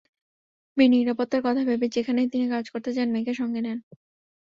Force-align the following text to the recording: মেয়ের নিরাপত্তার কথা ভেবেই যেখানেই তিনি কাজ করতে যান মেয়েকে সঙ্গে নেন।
মেয়ের 0.77 0.91
নিরাপত্তার 0.93 1.41
কথা 1.43 1.61
ভেবেই 1.69 1.93
যেখানেই 1.95 2.31
তিনি 2.33 2.45
কাজ 2.53 2.65
করতে 2.73 2.89
যান 2.93 3.07
মেয়েকে 3.11 3.33
সঙ্গে 3.39 3.61
নেন। 3.61 3.77